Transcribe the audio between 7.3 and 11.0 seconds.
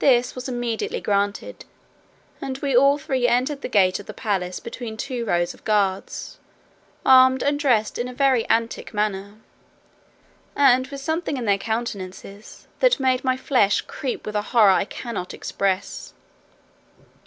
and dressed after a very antic manner, and with